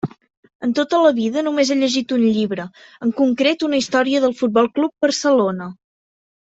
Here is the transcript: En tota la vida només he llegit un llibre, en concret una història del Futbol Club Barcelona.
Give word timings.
En 0.67 0.71
tota 0.79 1.01
la 1.03 1.11
vida 1.17 1.43
només 1.47 1.71
he 1.73 1.77
llegit 1.83 2.15
un 2.17 2.25
llibre, 2.39 2.65
en 3.09 3.15
concret 3.21 3.69
una 3.71 3.83
història 3.85 4.27
del 4.27 4.37
Futbol 4.43 4.75
Club 4.79 5.09
Barcelona. 5.09 5.75